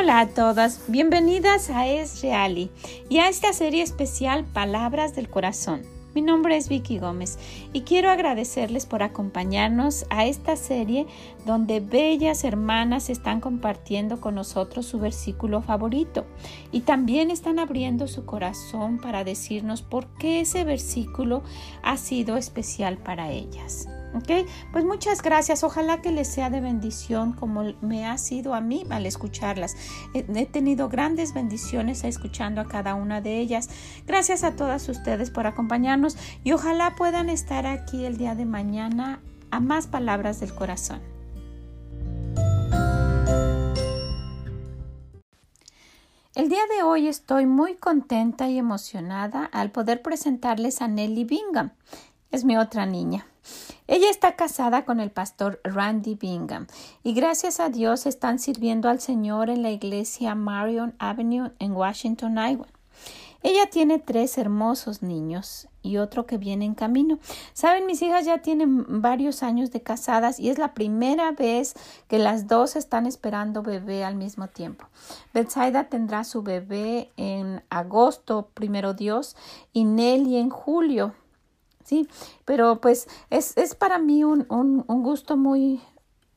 Hola 0.00 0.20
a 0.20 0.28
todas, 0.28 0.84
bienvenidas 0.86 1.70
a 1.70 1.88
Es 1.88 2.22
Reali 2.22 2.70
y 3.08 3.18
a 3.18 3.28
esta 3.28 3.52
serie 3.52 3.82
especial 3.82 4.44
Palabras 4.44 5.16
del 5.16 5.28
Corazón. 5.28 5.82
Mi 6.14 6.22
nombre 6.22 6.56
es 6.56 6.68
Vicky 6.68 7.00
Gómez 7.00 7.36
y 7.72 7.80
quiero 7.80 8.08
agradecerles 8.08 8.86
por 8.86 9.02
acompañarnos 9.02 10.06
a 10.08 10.24
esta 10.24 10.54
serie 10.54 11.08
donde 11.46 11.80
bellas 11.80 12.44
hermanas 12.44 13.10
están 13.10 13.40
compartiendo 13.40 14.20
con 14.20 14.36
nosotros 14.36 14.86
su 14.86 15.00
versículo 15.00 15.62
favorito 15.62 16.26
y 16.70 16.82
también 16.82 17.32
están 17.32 17.58
abriendo 17.58 18.06
su 18.06 18.24
corazón 18.24 18.98
para 18.98 19.24
decirnos 19.24 19.82
por 19.82 20.06
qué 20.14 20.42
ese 20.42 20.62
versículo 20.62 21.42
ha 21.82 21.96
sido 21.96 22.36
especial 22.36 22.98
para 22.98 23.32
ellas. 23.32 23.88
¿Ok? 24.14 24.48
Pues 24.72 24.84
muchas 24.84 25.22
gracias. 25.22 25.64
Ojalá 25.64 26.00
que 26.00 26.10
les 26.10 26.28
sea 26.28 26.50
de 26.50 26.60
bendición 26.60 27.32
como 27.32 27.74
me 27.80 28.06
ha 28.06 28.16
sido 28.18 28.54
a 28.54 28.60
mí 28.60 28.84
al 28.90 29.06
escucharlas. 29.06 29.76
He 30.14 30.46
tenido 30.46 30.88
grandes 30.88 31.34
bendiciones 31.34 32.04
escuchando 32.04 32.60
a 32.60 32.66
cada 32.66 32.94
una 32.94 33.20
de 33.20 33.38
ellas. 33.38 33.68
Gracias 34.06 34.44
a 34.44 34.56
todas 34.56 34.88
ustedes 34.88 35.30
por 35.30 35.46
acompañarnos 35.46 36.16
y 36.44 36.52
ojalá 36.52 36.94
puedan 36.96 37.28
estar 37.28 37.66
aquí 37.66 38.04
el 38.04 38.16
día 38.16 38.34
de 38.34 38.44
mañana 38.44 39.20
a 39.50 39.60
más 39.60 39.86
palabras 39.86 40.40
del 40.40 40.54
corazón. 40.54 41.00
El 46.34 46.48
día 46.48 46.62
de 46.76 46.84
hoy 46.84 47.08
estoy 47.08 47.46
muy 47.46 47.74
contenta 47.74 48.48
y 48.48 48.58
emocionada 48.58 49.44
al 49.44 49.72
poder 49.72 50.02
presentarles 50.02 50.80
a 50.82 50.86
Nelly 50.86 51.24
Bingham. 51.24 51.72
Es 52.30 52.44
mi 52.44 52.56
otra 52.56 52.86
niña. 52.86 53.26
Ella 53.90 54.10
está 54.10 54.36
casada 54.36 54.84
con 54.84 55.00
el 55.00 55.10
pastor 55.10 55.62
Randy 55.64 56.14
Bingham 56.14 56.66
y 57.02 57.14
gracias 57.14 57.58
a 57.58 57.70
Dios 57.70 58.04
están 58.04 58.38
sirviendo 58.38 58.90
al 58.90 59.00
Señor 59.00 59.48
en 59.48 59.62
la 59.62 59.70
iglesia 59.70 60.34
Marion 60.34 60.94
Avenue 60.98 61.52
en 61.58 61.72
Washington, 61.72 62.36
Iowa. 62.36 62.66
Ella 63.42 63.70
tiene 63.70 63.98
tres 63.98 64.36
hermosos 64.36 65.02
niños 65.02 65.68
y 65.80 65.96
otro 65.96 66.26
que 66.26 66.36
viene 66.36 66.66
en 66.66 66.74
camino. 66.74 67.18
Saben, 67.54 67.86
mis 67.86 68.02
hijas 68.02 68.26
ya 68.26 68.42
tienen 68.42 69.00
varios 69.00 69.42
años 69.42 69.70
de 69.70 69.80
casadas 69.80 70.38
y 70.38 70.50
es 70.50 70.58
la 70.58 70.74
primera 70.74 71.32
vez 71.32 71.72
que 72.08 72.18
las 72.18 72.46
dos 72.46 72.76
están 72.76 73.06
esperando 73.06 73.62
bebé 73.62 74.04
al 74.04 74.16
mismo 74.16 74.48
tiempo. 74.48 74.84
Betsaida 75.32 75.84
tendrá 75.84 76.24
su 76.24 76.42
bebé 76.42 77.10
en 77.16 77.62
agosto, 77.70 78.50
primero 78.52 78.92
Dios, 78.92 79.34
y 79.72 79.84
Nelly 79.84 80.36
en 80.36 80.50
julio 80.50 81.14
sí, 81.88 82.08
pero 82.44 82.80
pues 82.80 83.08
es, 83.30 83.56
es 83.56 83.74
para 83.74 83.98
mí 83.98 84.24
un, 84.24 84.46
un, 84.50 84.84
un 84.86 85.02
gusto 85.02 85.36
muy, 85.36 85.80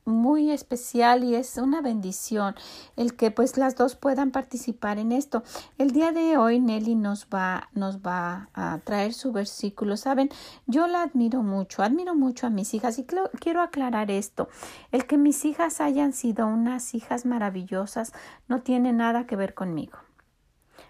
muy 0.04 0.50
especial 0.50 1.22
y 1.24 1.34
es 1.34 1.56
una 1.58 1.80
bendición 1.80 2.54
el 2.96 3.14
que 3.14 3.30
pues 3.30 3.56
las 3.56 3.76
dos 3.76 3.94
puedan 3.94 4.30
participar 4.30 4.98
en 4.98 5.12
esto. 5.12 5.42
El 5.78 5.92
día 5.92 6.12
de 6.12 6.36
hoy 6.36 6.60
Nelly 6.60 6.94
nos 6.94 7.26
va 7.26 7.68
nos 7.74 7.98
va 7.98 8.48
a 8.54 8.78
traer 8.78 9.14
su 9.14 9.32
versículo. 9.32 9.96
Saben, 9.96 10.30
yo 10.66 10.86
la 10.86 11.02
admiro 11.02 11.42
mucho, 11.42 11.82
admiro 11.82 12.14
mucho 12.14 12.46
a 12.46 12.50
mis 12.50 12.74
hijas 12.74 12.98
y 12.98 13.04
quiero 13.04 13.62
aclarar 13.62 14.10
esto. 14.10 14.48
El 14.90 15.06
que 15.06 15.18
mis 15.18 15.44
hijas 15.44 15.80
hayan 15.80 16.12
sido 16.12 16.46
unas 16.46 16.94
hijas 16.94 17.24
maravillosas 17.24 18.12
no 18.48 18.62
tiene 18.62 18.92
nada 18.92 19.26
que 19.26 19.36
ver 19.36 19.54
conmigo. 19.54 19.98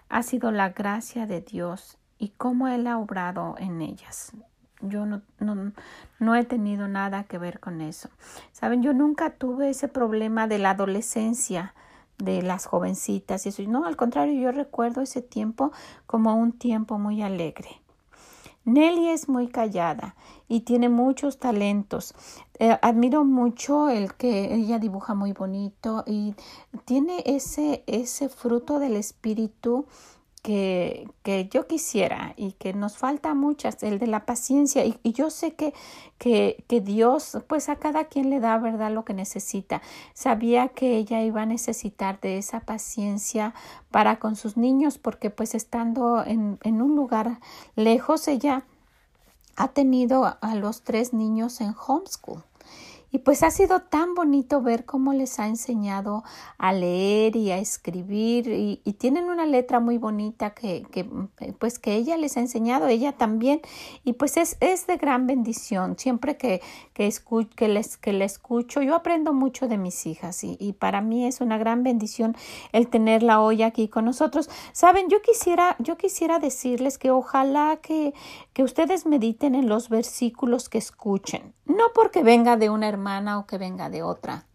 Ha 0.09 0.23
sido 0.23 0.51
la 0.51 0.71
gracia 0.71 1.27
de 1.27 1.41
Dios 1.41 1.99
y 2.19 2.31
cómo 2.31 2.69
Él 2.69 2.87
ha 2.87 2.99
obrado 2.99 3.57
en 3.59 3.83
ellas 3.83 4.33
yo 4.83 5.06
no, 5.06 5.22
no, 5.38 5.72
no, 6.19 6.34
he 6.34 6.44
tenido 6.44 6.88
nada 6.88 7.25
que 7.25 7.38
ver 7.38 7.61
con 7.61 7.80
eso. 7.80 8.08
Saben, 8.52 8.83
yo 8.83 8.92
nunca 8.92 9.30
tuve 9.30 9.70
ese 9.70 9.88
problema 9.88 10.47
de 10.47 10.58
la 10.58 10.70
adolescencia, 10.70 11.75
de 12.19 12.42
las 12.42 12.66
jovencitas 12.66 13.47
y 13.47 13.48
eso. 13.48 13.62
No, 13.62 13.86
al 13.86 13.97
contrario, 13.97 14.41
yo 14.41 14.53
recuerdo 14.53 15.00
ese 15.00 15.22
tiempo 15.22 15.72
como 16.06 16.34
un 16.34 16.53
tiempo 16.53 16.98
muy 16.98 17.22
alegre. 17.22 17.82
Nelly 18.65 19.09
es 19.09 19.28
muy 19.28 19.48
callada 19.48 20.15
y 20.48 20.60
tiene 20.60 20.88
muchos 20.88 21.38
talentos. 21.38 22.15
Eh, 22.59 22.78
admiro 22.81 23.25
mucho 23.25 23.88
el 23.88 24.15
que 24.15 24.54
ella 24.54 24.78
dibuja 24.78 25.15
muy 25.15 25.32
bonito 25.32 26.04
y 26.06 26.37
tiene 26.84 27.22
ese, 27.26 27.82
ese 27.87 28.28
fruto 28.28 28.78
del 28.78 28.94
espíritu 28.94 29.87
que, 30.42 31.08
que, 31.22 31.48
yo 31.48 31.66
quisiera 31.69 32.34
y 32.36 32.53
que 32.53 32.75
nos 32.75 32.98
falta 32.98 33.32
muchas, 33.34 33.82
el 33.82 33.98
de 33.98 34.08
la 34.08 34.26
paciencia. 34.26 34.84
Y, 34.84 34.98
y 35.03 35.12
yo 35.12 35.30
sé 35.30 35.54
que, 35.54 35.72
que, 36.19 36.64
que, 36.69 36.80
Dios, 36.80 37.38
pues 37.47 37.69
a 37.69 37.76
cada 37.76 38.04
quien 38.04 38.28
le 38.28 38.41
da, 38.41 38.58
¿verdad?, 38.58 38.91
lo 38.92 39.04
que 39.04 39.14
necesita. 39.14 39.82
Sabía 40.14 40.69
que 40.69 40.97
ella 40.97 41.22
iba 41.22 41.42
a 41.42 41.47
necesitar 41.47 42.20
de 42.20 42.38
esa 42.38 42.60
paciencia 42.60 43.54
para 43.91 44.19
con 44.19 44.36
sus 44.36 44.56
niños, 44.56 44.98
porque 44.98 45.30
pues 45.30 45.54
estando 45.54 46.25
en, 46.25 46.59
en 46.64 46.82
un 46.82 46.97
lugar 46.97 47.38
lejos, 47.76 48.26
ella 48.26 48.66
ha 49.56 49.69
tenido 49.69 50.38
a 50.41 50.54
los 50.54 50.82
tres 50.82 51.12
niños 51.12 51.60
en 51.60 51.74
homeschool. 51.86 52.42
Y 53.15 53.19
pues 53.19 53.43
ha 53.43 53.50
sido 53.50 53.81
tan 53.81 54.15
bonito 54.15 54.62
ver 54.62 54.87
cómo 54.87 55.12
les 55.12 55.39
ha 55.39 55.47
enseñado 55.47 56.25
a 56.56 56.73
leer 56.73 57.37
y 57.37 57.50
a 57.50 57.59
escribir 57.59 58.49
y, 58.49 58.81
tienen 59.03 59.25
una 59.25 59.47
letra 59.47 59.81
muy 59.81 59.99
bonita 59.99 60.50
que, 60.50 60.87
que, 60.93 61.05
pues 61.59 61.78
que 61.78 61.97
ella 61.97 62.17
les 62.17 62.37
ha 62.37 62.41
enseñado, 62.41 62.87
ella 62.87 63.12
también 63.12 63.61
y 64.05 64.12
pues 64.12 64.37
es, 64.37 64.56
es 64.61 64.87
de 64.87 64.97
gran 64.97 65.27
bendición. 65.27 65.99
Siempre 65.99 66.37
que, 66.37 66.62
que, 66.95 67.12
que, 67.56 67.69
les, 67.69 67.97
que 67.97 68.12
le 68.12 68.25
escucho, 68.25 68.81
yo 68.81 68.95
aprendo 68.95 69.33
mucho 69.33 69.67
de 69.67 69.77
mis 69.77 70.06
hijas 70.06 70.45
y, 70.45 70.56
y 70.61 70.72
para 70.72 71.01
mí 71.01 71.27
es 71.27 71.41
una 71.41 71.59
gran 71.59 71.83
bendición 71.83 72.37
el 72.71 72.89
tenerla 72.89 73.41
hoy 73.41 73.62
aquí 73.62 73.89
con 73.89 74.05
nosotros. 74.05 74.49
Saben, 74.72 75.09
yo 75.09 75.21
quisiera, 75.21 75.77
yo 75.81 75.99
quisiera 75.99 76.39
decirles 76.39 76.97
que 76.97 77.11
ojalá 77.11 77.78
que, 77.83 78.15
que 78.53 78.62
ustedes 78.62 79.05
mediten 79.05 79.55
en 79.55 79.69
los 79.69 79.89
versículos 79.89 80.69
que 80.69 80.78
escuchen, 80.78 81.53
no 81.67 81.84
porque 81.95 82.22
venga 82.22 82.56
de 82.56 82.71
una 82.71 82.89
o 83.39 83.47
que 83.47 83.59
venga 83.59 83.91
de 83.91 84.03
otra. 84.03 84.47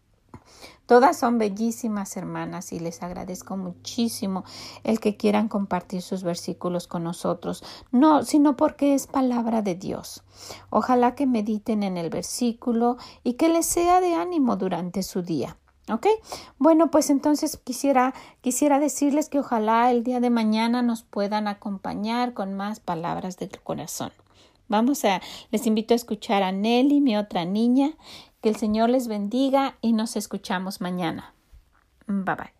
Todas 0.86 1.18
son 1.18 1.36
bellísimas 1.36 2.16
hermanas 2.16 2.72
y 2.72 2.80
les 2.80 3.02
agradezco 3.02 3.58
muchísimo 3.58 4.44
el 4.84 5.00
que 5.00 5.18
quieran 5.18 5.48
compartir 5.48 6.00
sus 6.00 6.22
versículos 6.22 6.86
con 6.86 7.04
nosotros, 7.04 7.62
no, 7.92 8.24
sino 8.24 8.56
porque 8.56 8.94
es 8.94 9.06
palabra 9.06 9.60
de 9.60 9.74
Dios. 9.74 10.24
Ojalá 10.70 11.14
que 11.14 11.26
mediten 11.26 11.82
en 11.82 11.98
el 11.98 12.08
versículo 12.08 12.96
y 13.22 13.34
que 13.34 13.50
les 13.50 13.66
sea 13.66 14.00
de 14.00 14.14
ánimo 14.14 14.56
durante 14.56 15.02
su 15.02 15.20
día. 15.20 15.58
¿Ok? 15.90 16.06
Bueno, 16.58 16.90
pues 16.90 17.10
entonces 17.10 17.58
quisiera, 17.58 18.14
quisiera 18.40 18.78
decirles 18.78 19.28
que 19.28 19.40
ojalá 19.40 19.90
el 19.90 20.04
día 20.04 20.20
de 20.20 20.30
mañana 20.30 20.82
nos 20.82 21.02
puedan 21.02 21.48
acompañar 21.48 22.34
con 22.34 22.54
más 22.54 22.80
palabras 22.80 23.36
del 23.38 23.58
corazón. 23.62 24.12
Vamos 24.68 25.06
a, 25.06 25.22
les 25.50 25.66
invito 25.66 25.94
a 25.94 25.96
escuchar 25.96 26.42
a 26.42 26.52
Nelly, 26.52 27.00
mi 27.00 27.16
otra 27.16 27.46
niña. 27.46 27.92
Que 28.40 28.48
el 28.50 28.56
Señor 28.56 28.88
les 28.90 29.08
bendiga 29.08 29.74
y 29.80 29.92
nos 29.92 30.16
escuchamos 30.16 30.80
mañana. 30.80 31.32
Bye 32.06 32.36
bye. 32.36 32.58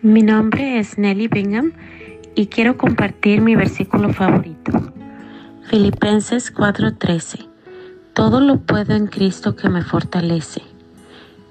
Mi 0.00 0.22
nombre 0.22 0.78
es 0.78 0.96
Nelly 0.96 1.26
Bingham 1.26 1.72
y 2.34 2.46
quiero 2.46 2.76
compartir 2.76 3.40
mi 3.40 3.56
versículo 3.56 4.12
favorito. 4.12 4.92
Filipenses 5.68 6.52
4:13. 6.54 7.48
Todo 8.12 8.40
lo 8.40 8.60
puedo 8.60 8.94
en 8.94 9.08
Cristo 9.08 9.56
que 9.56 9.68
me 9.68 9.82
fortalece. 9.82 10.62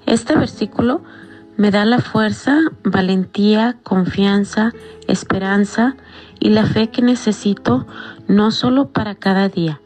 Este 0.06 0.34
versículo 0.34 1.02
me 1.56 1.70
da 1.70 1.84
la 1.84 1.98
fuerza, 1.98 2.58
valentía, 2.84 3.78
confianza, 3.82 4.72
esperanza 5.08 5.96
y 6.42 6.50
la 6.50 6.66
fe 6.66 6.90
que 6.90 7.02
necesito 7.02 7.86
no 8.26 8.50
solo 8.50 8.88
para 8.88 9.14
cada 9.14 9.48
día, 9.48 9.80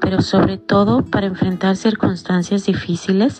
pero 0.00 0.20
sobre 0.20 0.58
todo 0.58 1.02
para 1.02 1.26
enfrentar 1.26 1.76
circunstancias 1.76 2.66
difíciles, 2.66 3.38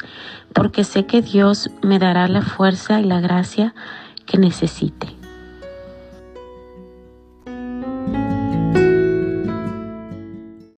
porque 0.54 0.82
sé 0.82 1.04
que 1.04 1.20
Dios 1.20 1.70
me 1.82 1.98
dará 1.98 2.26
la 2.26 2.40
fuerza 2.40 3.00
y 3.00 3.04
la 3.04 3.20
gracia 3.20 3.74
que 4.24 4.38
necesite. 4.38 5.23